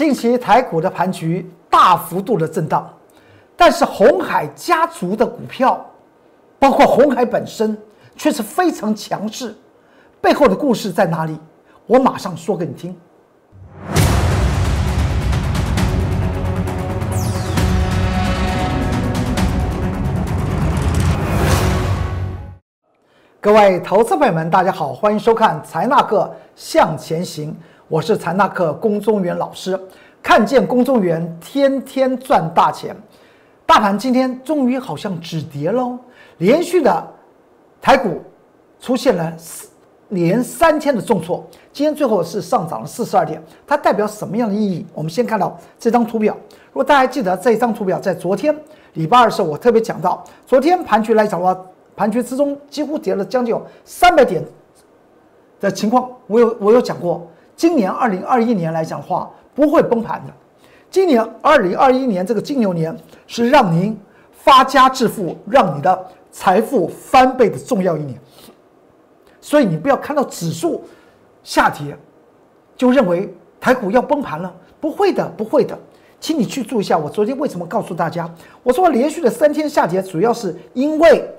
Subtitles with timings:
[0.00, 2.88] 近期台股的盘局大幅度的震荡，
[3.54, 5.78] 但是红海家族的股票，
[6.58, 7.76] 包括红海本身，
[8.16, 9.54] 却是非常强势。
[10.18, 11.38] 背后的故事在哪里？
[11.84, 12.96] 我马上说给你听。
[23.38, 27.54] 各位投资朋友们，大家好，欢迎收看财纳克向前行，
[27.90, 29.76] 我是财纳克龚宗元老师。
[30.22, 32.94] 看见龚宗元天天赚大钱，
[33.66, 35.98] 大盘今天终于好像止跌喽，
[36.38, 37.04] 连续的
[37.82, 38.22] 台股
[38.78, 39.36] 出现了
[40.10, 44.86] 连三天的重挫，今天最后是上涨了四十二点，它代表什么样的意义？
[44.94, 46.32] 我们先看到这张图表，
[46.68, 48.56] 如果大家记得这一张图表，在昨天
[48.92, 51.60] 礼拜二的时候，我特别讲到，昨天盘局来讲的话。
[51.96, 54.42] 盘局之中几乎跌了将近有三百点
[55.60, 57.28] 的情况，我有我有讲过，
[57.60, 60.32] 今年二零二一年来讲话不会崩盘的，
[60.90, 62.96] 今年二零二一年这个金牛年
[63.26, 63.94] 是让您
[64.32, 68.18] 发家致富、让你的财富翻倍的重要一年，
[69.42, 70.82] 所以你不要看到指数
[71.42, 71.94] 下跌
[72.78, 74.50] 就认为台股要崩盘了，
[74.80, 75.78] 不会的，不会的，
[76.18, 78.26] 请你去注意一下，我昨天为什么告诉大家，
[78.62, 81.30] 我说连续的三天下跌，主要是因为。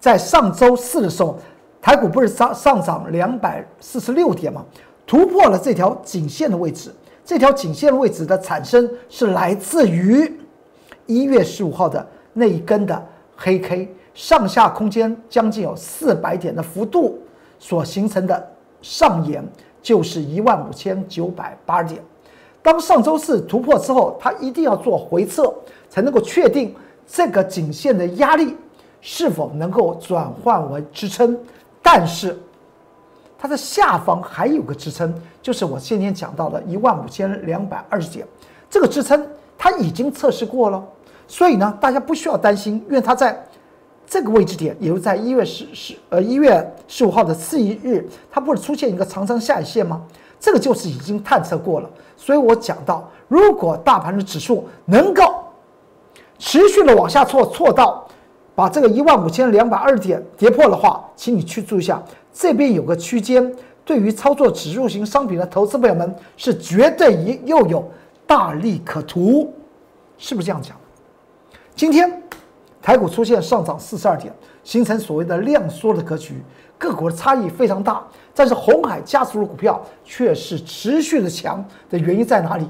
[0.00, 1.36] 在上周四的时候，
[1.82, 4.64] 台股不是上上涨两百四十六点吗？
[5.08, 6.94] 突破了这条颈线的位置。
[7.24, 10.38] 这条颈线位置的产生是来自于
[11.06, 17.18] 一月十五号的那一根的黑 K，上下空间将近有四百点的幅度
[17.58, 18.48] 所形成的
[18.82, 19.42] 上沿，
[19.82, 22.02] 就是一万五千九百八十点。
[22.62, 25.52] 当上周四突破之后，它一定要做回撤，
[25.88, 26.74] 才能够确定
[27.06, 28.54] 这个颈线的压力。
[29.00, 31.38] 是否能够转换为支撑？
[31.80, 32.36] 但是
[33.40, 38.26] 它的下方还有个支撑，就是我先前讲到的一万五千两百二十点，
[38.68, 39.24] 这个支撑
[39.56, 40.84] 它已经测试过了，
[41.28, 43.40] 所以呢，大家不需要担心，因为它在
[44.08, 50.02] 这个位置点，也就在一月十十呃一月十五号的次一日，它不是出现一个长长下影线吗？
[50.40, 55.22] 这个就是已经探测过了，所以我讲到，如果大盘的指数能够
[56.40, 58.04] 持续的往下挫，挫到。
[58.58, 62.02] 把这个一万五千两百二点跌破的话，请你去注意一下，
[62.32, 63.54] 这边有个区间，
[63.84, 67.88] 对于操作指数型商品的投资朋友们是绝对一又有
[68.26, 69.54] 大利可图，
[70.16, 70.76] 是不是这样讲？
[71.76, 72.20] 今天
[72.82, 76.42] 台股出现上涨四十二点，形成所谓的量缩的格局，
[76.76, 78.02] 个股的差异非常大，
[78.34, 82.68] 但是红海家族的股票却是持续的强的原因在哪里？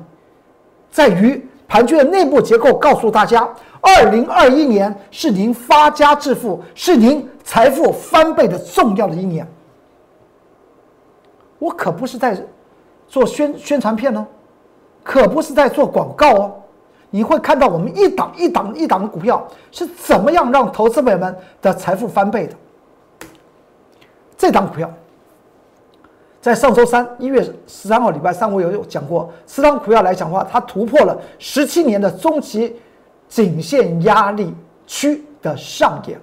[0.91, 3.49] 在于盘局的内部结构告诉大家。
[3.81, 9.47] 二零二一年是您发家致富、是您财富翻倍的重要的一年。
[11.61, 12.37] 我可不是在
[13.07, 14.27] 做宣宣传片哦，
[15.05, 16.53] 可不是在做广告哦。
[17.11, 22.55] 你会看到我们一档一档一档的股票是怎么样让投资朋友们的财富翻倍的。
[24.37, 24.93] 这档股票
[26.49, 32.75] 在上周三一月十三号礼拜三，我有讲过，此档股票来讲的话，它突破了十七年的中期。
[33.29, 34.55] 颈线压力
[34.87, 36.19] 区的上沿，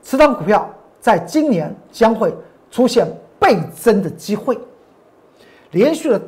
[0.00, 2.32] 此档股票在今年将会
[2.70, 3.04] 出现
[3.40, 4.56] 倍增的机会。
[5.72, 6.22] 连续的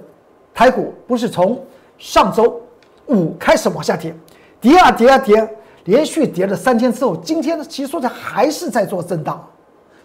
[0.52, 1.64] 台股不是从
[1.96, 2.60] 上周
[3.06, 4.12] 五开始往下跌，
[4.60, 9.48] 跌啊跌啊跌，连续跌了三天之后，今天呢，其实说的还是在做震荡，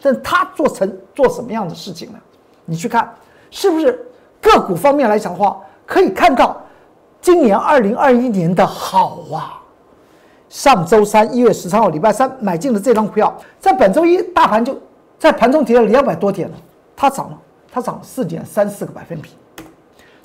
[0.04, 2.20] 但它做成做什么样的事情呢？
[2.66, 3.14] 你去看，
[3.52, 4.06] 是不是
[4.42, 6.62] 个股方面来讲的话，可以看到
[7.22, 9.60] 今年二零二一年的好啊。
[10.50, 14.78] 上周三一月十三号礼拜三买进的这张股票，在本周一大盘就
[15.18, 16.48] 在盘中跌了两百多点，
[16.96, 17.38] 它涨了，
[17.72, 19.32] 它涨四点三四个百分比。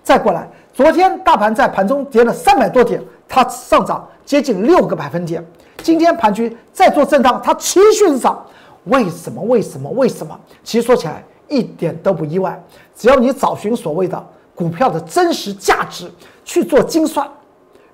[0.02, 5.42] 再过来，昨天大盘在盘中跌了三百多点，它上涨接近六个百分点。
[5.78, 8.44] 今天盘局再做震荡，它持续的涨，
[8.84, 9.40] 为什么？
[9.42, 9.88] 为什么？
[9.92, 10.38] 为什么？
[10.62, 12.62] 其实说起来一点都不意外，
[12.94, 16.10] 只要你找寻所谓的股票的真实价值
[16.44, 17.28] 去做精算，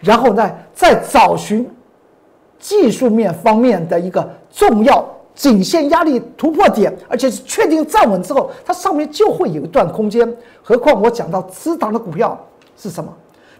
[0.00, 1.68] 然后呢再找寻。
[2.56, 5.04] 技术面方面的一个重要
[5.34, 10.34] 颈线压力突破点，而且是确定站稳之后，它上面就会有一段空间。
[10.62, 12.38] 何况我讲到此档的股票
[12.74, 13.12] 是什么？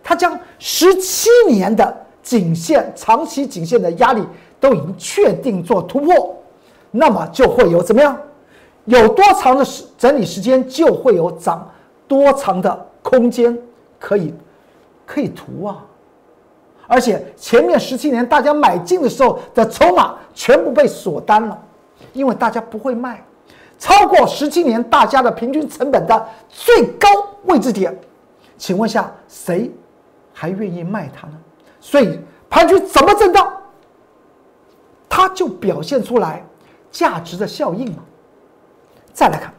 [0.02, 4.25] 它将十七年的颈线、长期颈线的压力
[4.58, 6.35] 都已经确定做突破，
[6.90, 8.19] 那么就会有怎么样？
[8.84, 11.70] 有多长的时整理时间，就会有涨
[12.06, 13.56] 多长的空间
[13.98, 14.34] 可以
[15.06, 15.84] 可以图啊。
[16.86, 21.58] 而且前面十七年大家买进的时候的筹码全部被锁单了，
[22.12, 23.25] 因为大家不会卖。
[23.78, 27.08] 超过十七年大家的平均成本的最高
[27.44, 27.98] 位置点，
[28.56, 29.70] 请问下谁
[30.32, 31.34] 还愿意卖它呢？
[31.80, 33.52] 所以盘局怎么震荡，
[35.08, 36.44] 它就表现出来
[36.92, 38.02] 价值的效应嘛。
[39.14, 39.50] 再来看，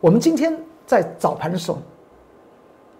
[0.00, 1.78] 我们今天在早盘的时候，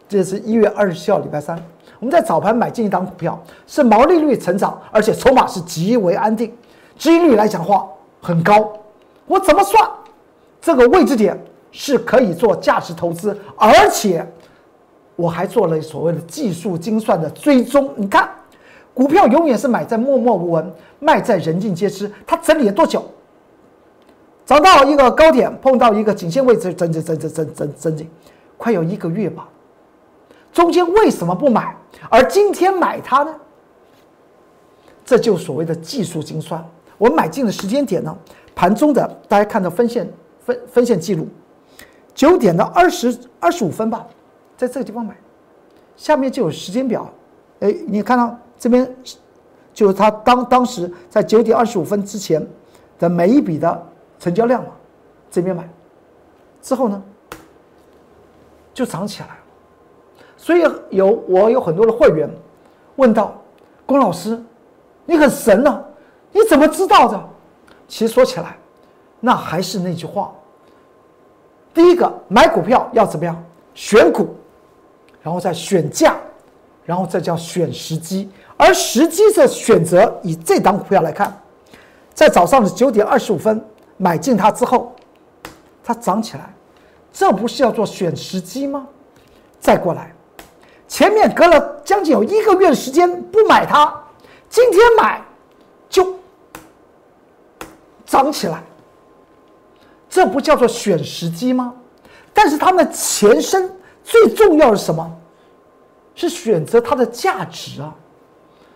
[0.08, 1.60] 这是一月二十七号礼拜三，
[1.98, 6.56] 我们在早盘买进一档股票，是毛利率成长，而且筹码是极为安定，
[6.96, 7.88] 收益率来讲话
[8.20, 8.72] 很高。
[9.26, 9.90] 我怎么算？
[10.60, 11.36] 这个位置点
[11.72, 14.24] 是可以做价值投资，而且
[15.16, 17.90] 我还做了所谓的技术精算的追踪。
[17.96, 18.30] 你看，
[18.94, 22.08] 股票永远是买在默默无闻，卖在人尽皆知。
[22.24, 23.04] 它整理了多久？
[24.44, 28.06] 找到一个高点，碰到一个颈线位置，整整整整整整整整，
[28.56, 29.48] 快有一个月吧。
[30.52, 31.74] 中间为什么不买？
[32.10, 33.34] 而今天买它呢？
[35.04, 36.64] 这就所谓的技术精算。
[36.98, 38.16] 我买进的时间点呢？
[38.54, 40.06] 盘中的大家看到分线
[40.44, 41.26] 分分线记录，
[42.14, 44.06] 九点到二十二十五分吧，
[44.56, 45.16] 在这个地方买，
[45.96, 47.10] 下面就有时间表。
[47.60, 48.94] 哎，你看到这边
[49.72, 52.46] 就是他当当时在九点二十五分之前
[52.98, 53.86] 的每一笔的
[54.22, 54.70] 成交量嘛，
[55.32, 55.68] 这边买
[56.60, 57.02] 之后呢，
[58.72, 59.34] 就涨起来了。
[60.36, 62.30] 所以有我有很多的会员
[62.94, 63.34] 问到
[63.84, 64.40] 龚老师，
[65.04, 65.84] 你很神呢，
[66.30, 67.20] 你怎么知道的？
[67.88, 68.56] 其实说起来，
[69.18, 70.32] 那还是那句话。
[71.74, 73.44] 第一个买股票要怎么样？
[73.74, 74.36] 选股，
[75.20, 76.14] 然后再选价，
[76.84, 78.30] 然后再叫选时机。
[78.56, 81.36] 而时机的选择，以这档股票来看，
[82.14, 83.60] 在早上的九点二十五分
[84.02, 84.92] 买进它之后，
[85.84, 86.52] 它涨起来，
[87.12, 88.84] 这不是要做选时机吗？
[89.60, 90.12] 再过来，
[90.88, 93.96] 前面隔了将近有一个月的时间不买它，
[94.50, 95.22] 今天买
[95.88, 96.16] 就。
[98.04, 98.60] 涨起来，
[100.10, 101.72] 这不叫做选时机吗？
[102.34, 103.72] 但是它们前身
[104.02, 105.16] 最重要的是什么？
[106.16, 107.94] 是选择它的价值啊！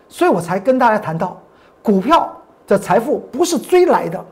[0.08, 1.38] 所以我才跟大家谈到，
[1.82, 2.32] 股票
[2.64, 4.24] 的财富不是追来的，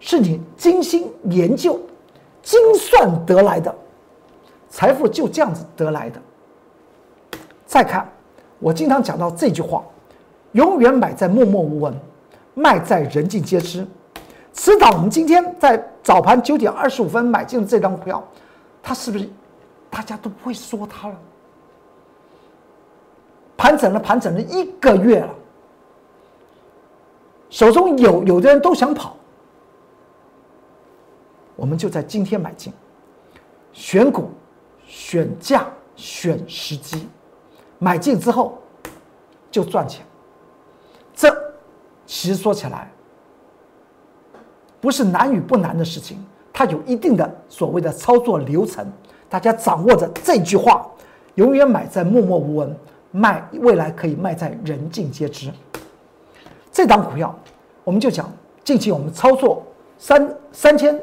[0.00, 1.80] 是你精心研究、
[2.42, 3.74] 精算得来的
[4.68, 6.20] 财富，就这样子得来的。
[7.66, 8.08] 再看，
[8.58, 9.84] 我经常讲到这句话：
[10.52, 11.94] 永远买在默默无闻。
[12.58, 13.86] 卖在人尽皆知，
[14.54, 18.26] 迟早我们今天在早盘九点二十五分买进的这张股票，
[18.82, 19.28] 它是不是
[19.90, 21.14] 大家都不会说它了？
[23.58, 25.28] 盘整了，盘整了一个月了，
[27.50, 29.14] 手中有有的人都想跑，
[31.56, 32.72] 我们就在今天买进，
[33.72, 34.30] 选股、
[34.86, 35.66] 选价、
[35.96, 37.08] 选时机，
[37.78, 38.56] 买进之后
[39.50, 40.04] 就赚钱，
[41.14, 41.34] 这。
[42.06, 42.88] 其实说起来，
[44.80, 48.86] 不是难与不难的事情，它有一定的所谓的操作流程。
[49.28, 50.88] 大家掌握着这句话，
[51.34, 52.76] 永远买在默默无闻，
[53.10, 55.52] 卖未来可以卖在人尽皆知。
[56.70, 57.36] 这档股票，
[57.82, 58.32] 我们就讲
[58.62, 59.66] 近期我们操作
[59.98, 60.96] 三三千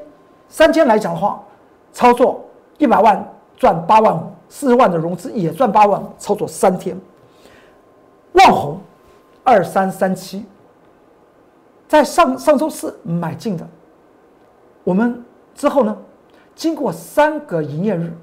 [0.54, 1.44] 三千来讲的话，
[1.92, 2.46] 操作
[2.78, 3.28] 一百万
[3.58, 6.96] 赚八万五，四十万的融资也赚八万五，操作三天。
[8.34, 8.80] 旺宏
[9.44, 10.46] 二三三七。
[11.88, 13.68] 在上上周四买进的，
[14.84, 15.98] 我们之后呢，
[16.54, 18.16] 经过三个营业日，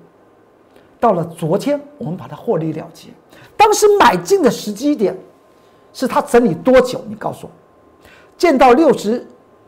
[1.01, 3.09] 到了昨天，我们把它获利了结。
[3.57, 5.19] 当时买进的时机点，
[5.93, 7.05] 是它整理多久？
[7.09, 7.51] 你告诉我，
[8.39, 9.27] 见到六十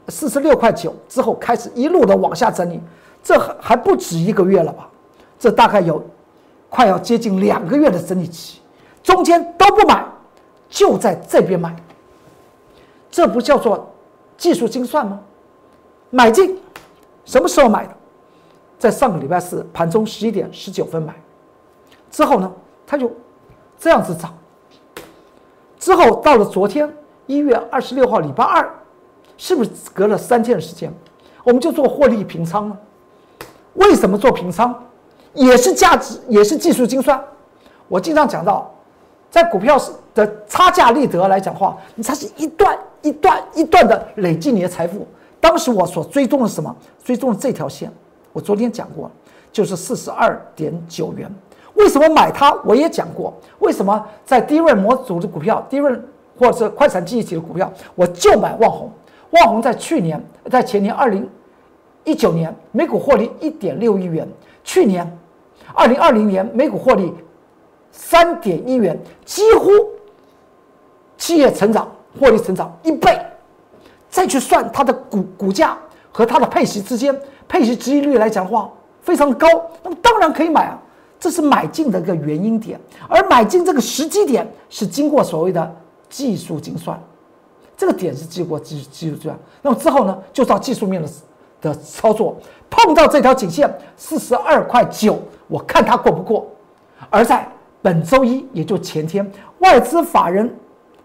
[0.09, 2.81] 四十六块九之后，开始一路的往下整理，
[3.23, 4.89] 这还还不止一个月了吧？
[5.39, 6.05] 这大概有
[6.69, 8.61] 快要接近两个月的整理期，
[9.03, 10.05] 中间都不买，
[10.69, 11.75] 就在这边买，
[13.11, 13.89] 这不叫做？
[14.39, 15.21] 技术精算吗？
[16.11, 16.59] 买进，
[17.25, 17.95] 什么时候买的？
[18.77, 21.15] 在上个礼拜四盘中十一点十九分买，
[22.11, 22.53] 之后呢，
[22.85, 23.09] 它就
[23.79, 24.35] 这样子涨。
[25.79, 26.93] 之后到了昨天
[27.27, 28.69] 一月二十六号礼拜二，
[29.43, 30.89] 是不是隔了三天的时间，
[31.43, 32.79] 我们就做获利平仓呢？
[33.75, 34.73] 为什么做平仓？
[35.35, 37.21] 也是价值，也是技术精算。
[37.89, 38.73] 我经常讲到，
[39.33, 39.77] 在股票
[40.15, 42.79] 的差价利得来讲话，你它是一段。
[43.03, 45.05] 一段一段的累积你的财富。
[45.41, 46.73] 当时我所追踪的什么？
[47.03, 47.93] 追踪的这条线，
[48.33, 49.11] 我昨天讲过，
[49.51, 51.29] 就是四十二点九元。
[51.75, 52.57] 为什么买它？
[52.65, 53.35] 我也讲过。
[53.59, 56.01] 为什么在低润模组的股票、低润
[56.39, 58.89] 或者是快闪记忆体的股票，我就买旺宏？
[59.33, 61.29] 万宏在去年、在前年二零
[62.05, 64.27] 一九年每股获利一点六亿元，
[64.65, 65.07] 去年
[65.75, 67.13] 二零二零年每股获利
[67.91, 69.71] 三点一元，几乎
[71.19, 71.87] 企业成长。
[72.21, 73.19] 获利成长一倍，
[74.11, 75.75] 再去算它的股股价
[76.13, 78.71] 和它的配息之间配息收益率来讲的话，
[79.01, 79.49] 非常高，
[79.83, 80.79] 那么当然可以买啊。
[81.19, 85.75] 这是买进的一个原因点，而买进这个时机点是经过所谓的
[86.11, 87.03] 技术精算，
[87.83, 89.37] 这个点是经过技技术精算。
[89.61, 91.09] 那么之后呢，就照技术面的
[91.61, 92.37] 的操作，
[92.71, 96.47] 碰到这条颈线四十二块九，我看它过不过。
[97.11, 97.45] 而在
[97.83, 100.49] 本周一，也就前天，外资法人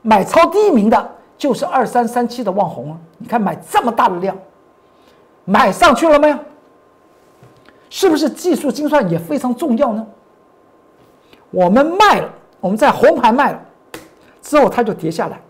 [0.03, 2.97] 买超第一名的就是二三三七的旺红啊！
[3.17, 4.37] 你看买这么大的量，
[5.45, 6.37] 买上去了没有？
[7.89, 10.05] 是不是技术精算也非常重要呢？
[11.49, 12.29] 我们卖了，
[12.59, 13.59] 我们在红盘卖了
[14.43, 15.41] 之后，它就跌下来。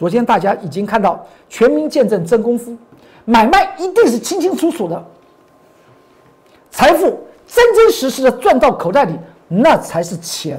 [0.00, 2.74] 昨天大家已经看到全民见证真功夫，
[3.26, 5.04] 买卖一定是清清楚楚的，
[6.70, 9.14] 财富真真实实的赚到口袋里，
[9.46, 10.58] 那才是钱。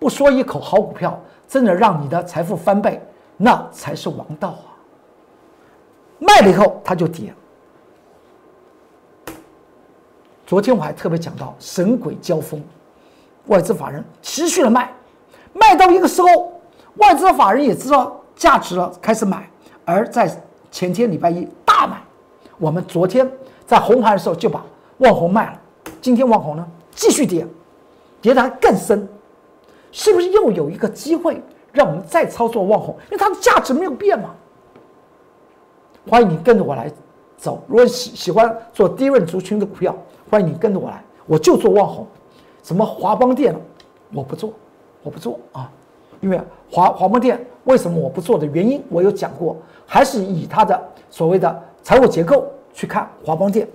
[0.00, 1.16] 不说一口好股票，
[1.46, 3.00] 真的让你的财富翻倍，
[3.36, 4.74] 那才是王道啊！
[6.18, 7.32] 卖了以后，它就跌。
[10.44, 12.60] 昨天我还特别讲到神鬼交锋，
[13.46, 14.92] 外资法人持续的卖，
[15.52, 16.60] 卖到一个时候，
[16.96, 19.46] 外资法人也知道价值了，开始买。
[19.84, 20.34] 而在
[20.70, 22.02] 前天礼拜一大买，
[22.56, 23.30] 我们昨天
[23.66, 24.64] 在红盘的时候就把
[24.96, 25.60] 万红卖了，
[26.00, 27.46] 今天万红呢继续跌，
[28.22, 29.06] 跌得还更深，
[29.92, 32.96] 是不是又有一个机会让我们再操作万红？
[33.10, 34.30] 因为它的价值没有变嘛。
[36.08, 36.90] 欢迎你跟着我来
[37.36, 39.94] 走，如果喜喜欢做低润族群的股票。
[40.30, 42.06] 欢迎你跟着我来，我就做旺红，
[42.62, 43.52] 什么华邦电，
[44.12, 44.52] 我不做，
[45.02, 45.68] 我不做啊，
[46.20, 53.66] 因为华华邦电为什么我不做的原因，我有讲过，还是以它的所谓的财务结构去看华邦电。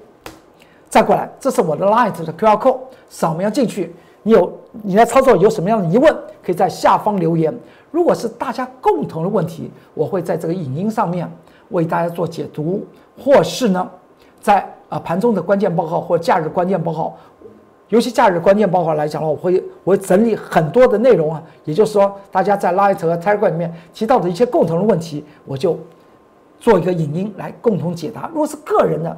[0.90, 4.52] 再过来，这是我的 Light 的 QR code，扫描进去，你有
[4.84, 7.54] 你在操作有什么样的疑问，可以在下方留言。
[7.92, 11.30] 如果是大家共同的问题，我会在这个影音上面
[11.70, 12.86] 为大家做解读，
[13.18, 13.90] 或是呢，
[14.40, 14.72] 在。
[14.88, 17.12] 啊，盘中的关键报告或假日关键报告，
[17.90, 21.42] 尤其假日关键报告来讲的话，我会我会整理很多的内容啊。
[21.66, 25.78] 也就是说，大家在 Light 和 Telegram 里面提到的一些共同的问题，我就
[26.60, 28.28] 做一个影音来共同解答。
[28.30, 29.16] 如果是个人的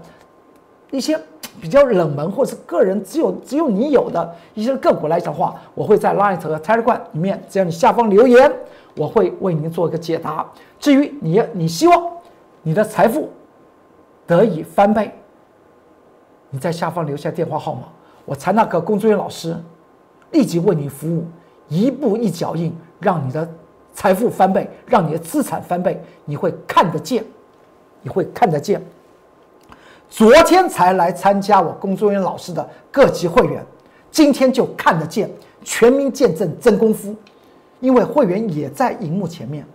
[0.91, 1.17] 一些
[1.61, 8.51] 比较冷门或者是个人只有只有你有的一些个股来讲的话，我会在 Light 和 Telegram 里面，只要你下方留言，
[8.97, 10.45] 我会为您做一个解答。
[10.77, 12.05] 至于你你希望
[12.63, 13.29] 你的财富
[14.25, 15.09] 得以翻倍。
[16.49, 17.81] 你在下方留下电话号码，
[18.27, 19.55] 我才那个工作人员老师
[20.31, 21.25] 立即为你服务，
[21.69, 23.49] 一步一脚印，让你的
[23.93, 27.23] 财富翻倍，让你的资产翻倍，你会看得见，
[28.01, 28.83] 你会看得见。
[30.09, 33.65] 昨天才来参加我工作人员老师的各级会员，
[34.11, 35.29] 今天就看得见，
[35.63, 37.15] 全民见证真功夫，
[37.79, 39.65] 因为会员也在荧幕前面。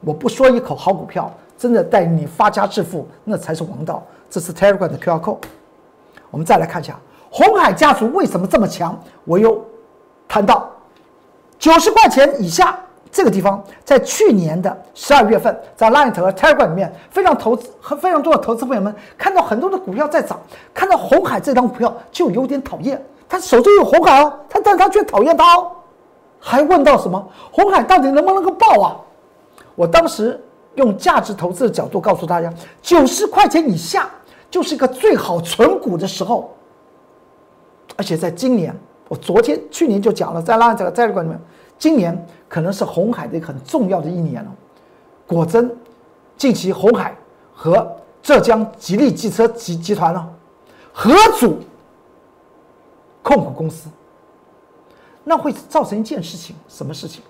[0.00, 4.02] 我不说一口好股票，真的带你发家致富，那才是王道。
[4.30, 5.38] 这是 Telegram 的 QR code，
[6.32, 6.98] 我们再来看一下
[7.30, 9.00] 红海家族为什么这么强。
[9.24, 9.64] 我又
[10.26, 10.68] 谈到
[11.58, 12.76] 九十块钱以下
[13.10, 20.40] 这个地方，在去年的十二月份，在 Line 和 Telegram 里面，非常投资和非常多的投资朋友们看到很多的股票在涨，
[20.74, 23.00] 看到红海这张股票就有点讨厌。
[23.28, 25.70] 他手中有红海哦，他但他却讨厌它哦，
[26.38, 28.96] 还问到什么红海到底能不能够爆啊？
[29.74, 30.42] 我当时
[30.74, 34.08] 用价值投资的角度告诉大家，九十块钱以下。
[34.52, 36.54] 就是一个最好存股的时候，
[37.96, 38.78] 而且在今年，
[39.08, 41.40] 我昨天、去年就讲了，在拉这个在这个里面，
[41.78, 44.54] 今年可能是红海的一个很重要的一年了。
[45.26, 45.74] 果真，
[46.36, 47.16] 近期红海
[47.54, 47.90] 和
[48.22, 50.28] 浙江吉利汽车集集团呢
[50.92, 51.58] 合组
[53.22, 53.88] 控股公司，
[55.24, 57.22] 那会造成一件事情，什么事情？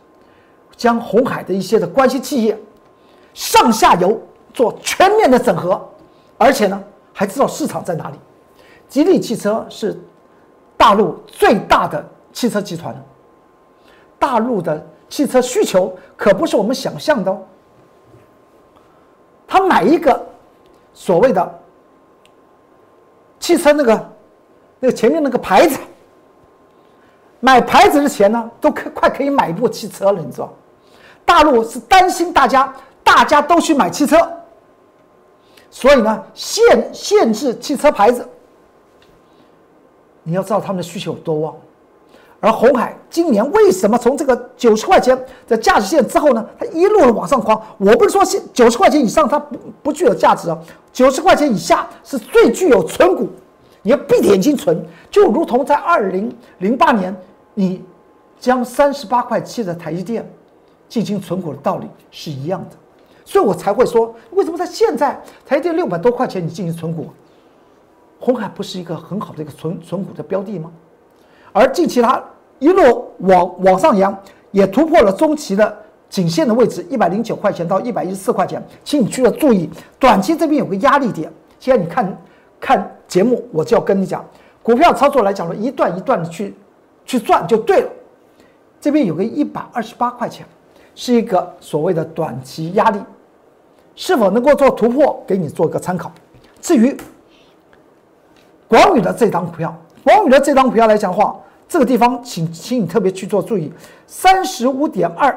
[0.77, 2.59] 将红海的一些的关系企业
[3.33, 4.21] 上下游
[4.53, 5.81] 做全面的整合，
[6.37, 6.83] 而且呢。
[7.13, 8.19] 还知道市场在哪里？
[8.89, 9.99] 吉利汽车是
[10.77, 12.95] 大陆最大的汽车集团，
[14.19, 17.41] 大陆的汽车需求可不是我们想象的哦。
[19.47, 20.25] 他买一个
[20.93, 21.61] 所谓的
[23.41, 24.13] 汽车那个
[24.81, 25.79] 那个前面那个牌子，
[27.41, 30.53] 买牌子的钱呢，都可快可以买一部汽车了，你知道？
[31.25, 34.17] 大陆是担心大家大家都去买汽车。
[35.75, 38.29] 所以呢，限限制汽车牌子，
[40.23, 41.57] 你要知道他们的需求有多旺。
[42.41, 47.61] 而红海今年为什么从这个九十块钱的价值线之后呢，它一路的往上狂？
[47.79, 50.59] 我不是说九十块钱以上它不不具有价值啊，
[50.93, 53.29] 九十块钱以下是最具有存股，
[53.81, 57.17] 你要闭着眼睛存，就如同在二零零八年
[57.55, 57.83] 你
[58.39, 60.31] 将三十八块七的台积电
[60.87, 62.77] 进行存股的道理是一样的。
[63.33, 67.09] 所以我才会说，为什么在现在台积电六百多块钱你进行存股，
[68.21, 70.71] 红海不是一个很好的一个存存股的标的吗？
[71.51, 72.23] 而近期它
[72.59, 74.15] 一路往往上扬，
[74.51, 75.75] 也突破了中期的
[76.11, 79.67] 颈线的位置，一百零九块钱到一百一十四块钱，请你去要注意，
[79.99, 81.33] 短期这边有个压力点。
[81.59, 82.23] 现在你看
[82.61, 84.23] 看节目，我就要跟你讲，
[84.63, 86.55] 股票操作来讲呢，一段一段的去
[87.07, 87.89] 去赚就对了。
[88.79, 90.45] 这边有个一百二十八块钱，
[90.95, 92.99] 是一个所谓的短期压力，
[93.95, 96.11] 是否能够做突破，给你做个参考。
[96.61, 96.97] 至于
[98.69, 101.37] 广宇的这张股票，广宇的这张股票来讲的话，
[101.69, 103.73] 这个地方请请你特别去做注意，
[104.07, 105.37] 三十五点二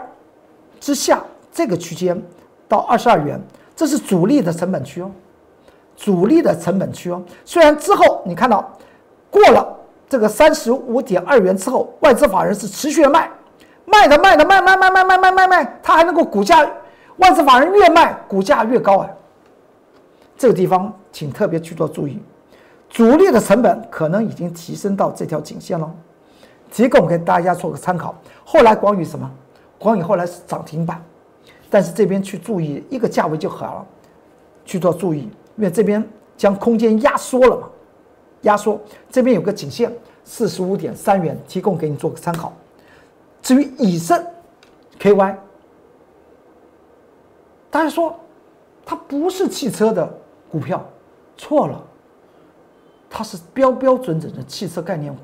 [0.79, 1.21] 之下
[1.51, 2.21] 这个区间
[2.67, 3.41] 到二十二元，
[3.75, 5.12] 这是主力的成本区哦，
[5.95, 7.21] 主力的成本区哦。
[7.43, 8.71] 虽然之后你看到
[9.29, 9.74] 过了。
[10.07, 13.27] 这个三十五点二元之后，外资法人是持续的卖，
[13.85, 16.63] 卖的卖的卖卖卖卖卖卖卖卖，它还能够股价，
[17.17, 19.10] 外资法人越卖股价越高啊。
[20.38, 22.19] 这个地方请特别去做注意，
[22.89, 25.89] 主力的成本可能已经提升到这条颈线了，
[26.69, 28.13] 提供给大家做个参考。
[28.43, 29.29] 后来广宇什么？
[29.79, 31.01] 广宇后来是涨停板，
[31.69, 33.86] 但是这边去注意一个价位就好了，
[34.65, 36.05] 去做注意，因为这边
[36.36, 37.69] 将空间压缩了嘛。
[38.41, 38.79] 压缩
[39.10, 39.91] 这边有个颈线
[40.24, 42.51] 四十五点三元，提供给你做个参考。
[43.41, 44.22] 至于以盛
[45.00, 45.36] KY，
[47.75, 48.17] 大家说
[48.86, 50.10] 它不是汽车的
[50.50, 50.82] 股票，
[51.36, 51.84] 错了，
[53.10, 55.20] 它是标标准准的汽车概念股，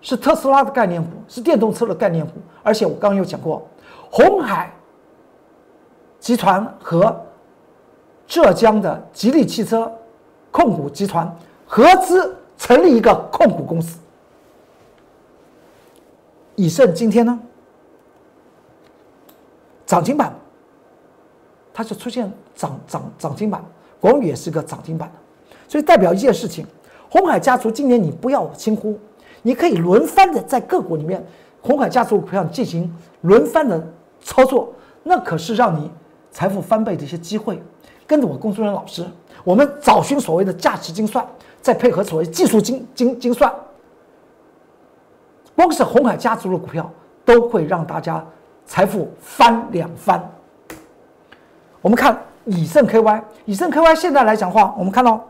[0.00, 2.32] 是特斯拉的概念股，是电动车的概念股。
[2.64, 3.64] 而且我刚刚有讲过，
[4.10, 4.72] 红海
[6.18, 7.24] 集团和
[8.26, 9.88] 浙江的吉利汽车
[10.50, 11.32] 控股集团。
[11.64, 14.00] 合资成立一个控股公司，
[16.56, 17.38] 以盛今天呢
[19.86, 20.34] 涨停板，
[21.80, 23.64] 它就出现涨涨涨停板，
[23.98, 25.10] 广宇也是个涨停板，
[25.66, 26.66] 所以代表一件事情，
[27.08, 28.98] 红海家族今年你不要轻忽，
[29.40, 31.24] 你可以轮番的在个股里面，
[31.62, 33.82] 红海家族股票进行轮番的
[34.20, 34.70] 操作，
[35.02, 35.90] 那可是让你
[36.30, 37.62] 财富翻倍的一些机会。
[38.06, 39.06] 跟着我工作人员老师，
[39.42, 41.26] 我们找寻所谓的价值精算。
[41.62, 43.50] 再配合所谓技术精精精算，
[45.54, 46.90] 光是红海家族的股票
[47.24, 48.22] 都会让大家
[48.66, 50.30] 财富翻两番。
[51.82, 55.22] 我们看以盛 KY，以盛 KY 现在来讲话，我们看到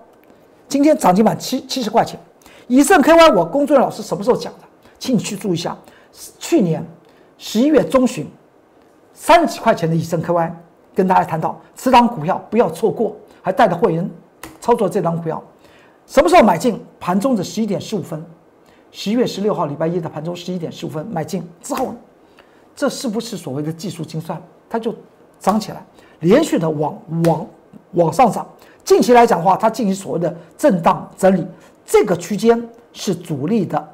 [0.69, 2.19] 今天涨停板七七十块钱。
[2.67, 4.61] 以盛 KY，我工作人员老师什么时候讲的？
[4.99, 5.77] 请你去注意一下，
[6.39, 6.85] 去年
[7.39, 8.27] 十一月中旬
[9.15, 10.51] 三十几块钱的以盛 KY，
[10.95, 14.09] 跟大家谈到此档股票不要错过，还带着会员
[14.61, 15.43] 操作这档股票。
[16.07, 16.81] 什么时候买进？
[16.99, 18.25] 盘中的十一点十五分，
[18.91, 21.95] 十一月十六号礼拜一的盘中十一点十五分买进之后，
[22.75, 24.41] 这是不是所谓的技术精算？
[24.69, 24.95] 它就
[25.40, 25.85] 涨起来，
[26.20, 27.46] 连续的往往
[27.94, 28.46] 往上涨。
[28.85, 31.44] 近期来讲的话，它进行所谓的震荡整理，
[31.85, 33.88] 这个区间是主力的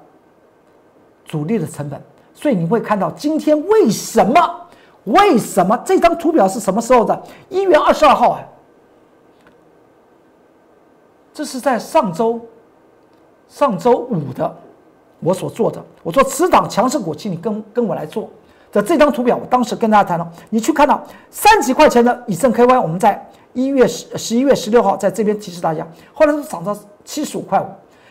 [1.24, 1.98] 主力的成本。
[2.34, 4.66] 所以你会看到今天为什么？
[5.04, 7.22] 为什么这张图表是什么时候的？
[7.48, 8.40] 一月二十二号啊。
[11.32, 12.40] 这是在上周，
[13.48, 14.56] 上周五的
[15.20, 15.84] 我所做的。
[16.02, 18.28] 我说此档强势股，请你跟跟我来做
[18.82, 19.36] 这张图表。
[19.36, 27.66] 我当时跟大家谈了，你去看到三几块钱的以盛 KY，我们在一月十十一月十六号在这边提示大家，后来是涨到七十五块五，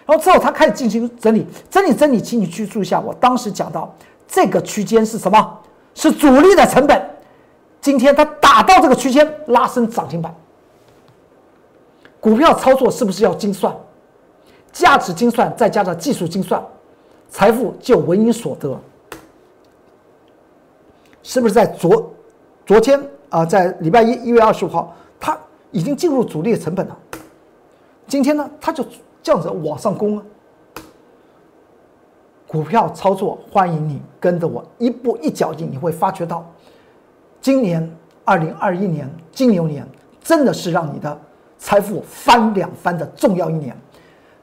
[0.05, 2.99] 然后之后它开始进行整理，整理整理，请你去注意一下。
[2.99, 3.93] 我当时讲到
[4.27, 5.59] 这个区间是什么？
[5.93, 7.09] 是主力的成本。
[7.79, 10.33] 今天它打到这个区间，拉升涨停板。
[12.19, 13.71] 股票操作是不是要精算？
[14.71, 16.61] 价值精算再加上技术精算，
[17.29, 18.77] 财富就为你所得。
[21.25, 22.13] 是不是在昨
[22.67, 25.35] 昨天啊，在礼拜一一月二十五号，它
[25.71, 26.95] 已经进入主力的成本了。
[28.07, 28.85] 今天呢，它就
[29.23, 30.23] 这样子往上攻啊。
[32.47, 36.45] 股票操作，欢迎你跟着我一步一脚印，你会发觉到，
[37.41, 37.91] 今年
[38.23, 39.85] 二零二一年金牛年
[40.23, 41.19] 真的是让你的。
[41.57, 43.75] 财富翻两番的重要一年，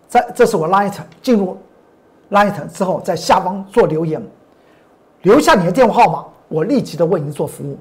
[0.09, 1.57] 在这是我 Light 进入
[2.31, 4.21] Light 之后，在下方做留言，
[5.21, 7.79] 留下你的电话号码，我立即的为您做服务。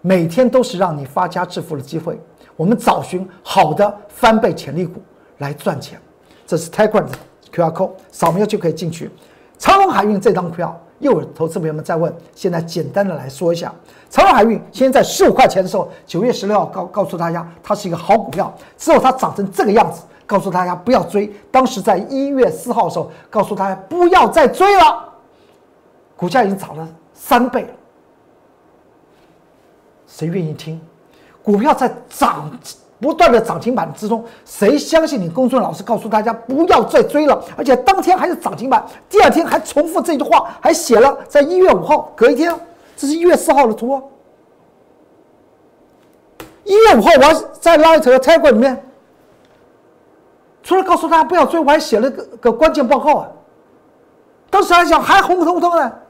[0.00, 2.18] 每天都是让你发家致富的机会。
[2.56, 5.02] 我们找寻好的翻倍潜力股
[5.38, 6.00] 来赚钱。
[6.46, 7.10] 这是 t i g e r 的
[7.52, 9.10] QR code，扫描就可以进去。
[9.58, 10.80] 长隆海运这张票。
[10.98, 13.70] 又有投资朋友们在问，现在简单的来说一下，
[14.08, 21.30] 长荣海运现在在十五块钱的时候，九月十六号告告诉大家它是一个好股票，之后它涨成这个样子，告诉大家不要追。
[21.50, 25.04] 当时在一月四号的时候，告诉大家不要再追了，
[26.16, 27.68] 股价已经涨了三倍了。
[30.16, 30.80] 谁愿意听？
[31.42, 32.50] 股票在涨
[32.98, 35.28] 不断的涨停板之中，谁相信你？
[35.28, 42.58] 公孙老师告诉大家不要再追了，而且当天还是涨停板，第二天还重复这句话，还写了在一月五号，隔一天，
[42.96, 44.02] 这是一月四号的图。
[46.64, 48.82] 一月五号，我在拉一条 t a g 里面，
[50.62, 53.28] 除了告诉大家不要追，我还写了个个关键报告啊。
[54.48, 56.02] 当时还想还红彤彤的，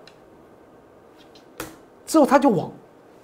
[2.07, 2.71] 之后他就往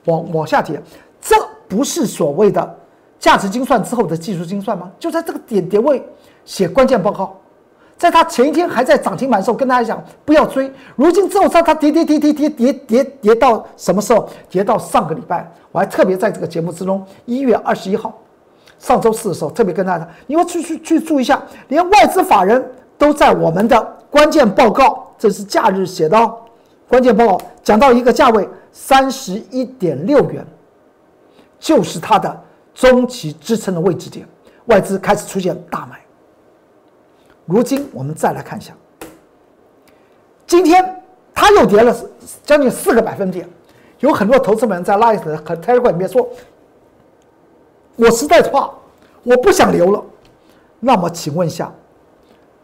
[0.05, 0.81] 往往下跌，
[1.21, 1.37] 这
[1.69, 2.79] 不是所谓的。
[3.19, 4.91] 价值精算之后的技术精算吗？
[4.99, 6.05] 就在这个点点位
[6.45, 7.37] 写关键报告，
[7.97, 14.29] 在他前一天还在涨停板的时候跟大家讲不要追，如今之后它它跌跌跌跌跌跌跌跌到什么时候？
[14.51, 18.12] 跌到上个礼拜，我还特别在这个节目之中，一月二十一号，
[18.81, 26.37] 上周四的时候特别跟大家，你要去去去注意一下，连外资法人都在我们的关键报告，这是假日写的哦
[26.88, 30.44] 关键报告，讲到一个价位三十一点六元，
[31.61, 32.42] 就是它的。
[32.74, 34.26] 中期支撑的位置点，
[34.64, 36.00] 外资开始出现大买。
[37.44, 38.72] 如今我们再来看一下，
[40.46, 41.02] 今天
[41.35, 41.94] 它又跌了
[42.42, 43.46] 将近四个百分点，
[44.00, 46.26] 有很多投资人在 Light 和 t e r r 里面说
[47.96, 48.70] ：“我实在怕，
[49.22, 50.02] 我不想留了。”
[50.80, 51.70] 那么请问一下，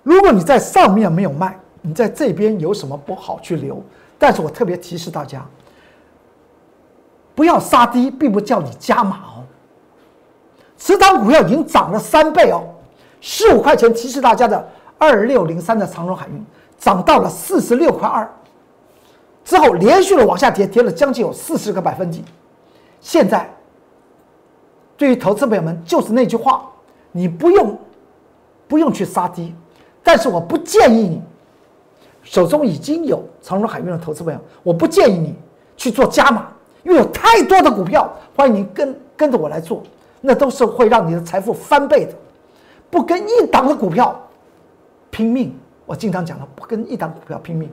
[0.03, 3.83] 如果你在上面没有卖，你在这边有什么不好去留？
[4.19, 5.47] 但是我特别提示大家，
[7.39, 9.45] 不要杀低，并不叫你加码哦。
[10.77, 12.65] 此档股票已经涨了三倍哦，
[13.21, 16.45] 十五块钱提示大家的二六零三的长荣海运
[16.81, 18.29] 涨到了四十六块二，
[19.45, 22.25] 之后连续的往下跌，跌了将近有四十个百分点。
[23.01, 23.49] 现在
[24.97, 26.69] 对于投资朋友们，就是那句话，
[27.13, 27.79] 你不用
[28.67, 29.55] 不用去杀低，
[30.03, 31.23] 但是我不建议你
[32.25, 35.37] 手中已经有长荣海运的投资朋友，我不建议你
[35.77, 36.49] 去做加码，
[36.83, 39.83] 因为有太多的股票，欢迎您跟跟着我来做。
[40.21, 42.13] 那都是会让你的财富翻倍的，
[42.91, 44.21] 不跟一档的股票
[45.11, 45.57] 拼命。
[45.87, 47.71] 我经常讲了，不跟一档股票拼命，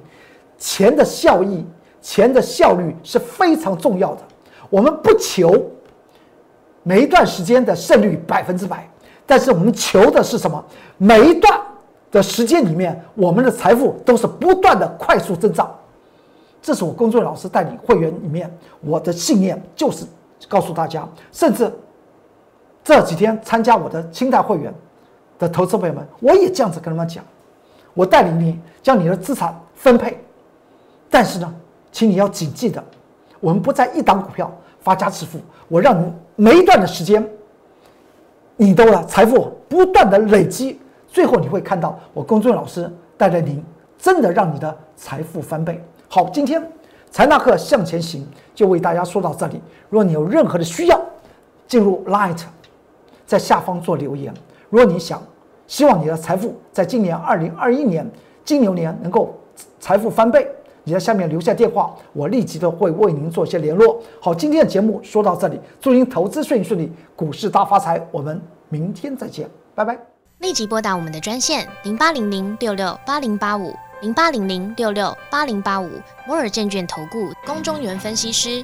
[0.57, 1.65] 钱的效益、
[2.01, 4.21] 钱的效率是非常重要的。
[4.69, 5.69] 我们不求
[6.83, 8.87] 每一段时间的胜率百分之百，
[9.25, 10.63] 但是我们求的是什么？
[10.97, 11.59] 每一段
[12.11, 15.75] 的时间里面，我们的财富都是不断的快速增长。
[16.65, 18.51] 这是我工作老师带领会员里面
[18.81, 20.03] 我的信念，就是
[20.49, 21.71] 告诉大家，甚至。
[22.83, 24.73] 这几天参加我的清代会员
[25.37, 27.23] 的投资朋友们，我也这样子跟他们讲：，
[27.93, 30.19] 我带领你将你的资产分配，
[31.09, 31.55] 但是呢，
[31.91, 32.83] 请你要谨记的，
[33.39, 37.27] 我们不在一档股票发家致富，我让你每一段的时间，
[38.55, 43.63] 你都了财富不断的累积，最后你会看到我公众老师带着您，
[43.97, 45.83] 真的让你的财富翻倍。
[46.07, 46.61] 好，今天
[47.11, 49.61] 财纳课向前行就为大家说到这里。
[49.89, 51.01] 如果你有任何的需要，
[51.67, 52.41] 进入 Light。
[53.25, 54.31] 在下方做留言。
[54.69, 55.19] 如果你想，
[55.65, 58.07] 希望你的财富在今年二零二一年
[58.43, 59.33] 金牛年能够
[59.79, 60.47] 财富翻倍，
[60.83, 63.99] 你在下面留下电话，我立即的会为您做些联络。
[64.21, 67.99] 好，今天的节目说到这里，祝您投资顺顺利，股市大发财。
[68.11, 68.39] 我们
[68.69, 69.97] 明天再见，拜拜。
[70.37, 78.63] 立即拨打我们的专线零八零零六六八零八五零八零零六六八零八五摩尔证券投顾公中原分析师。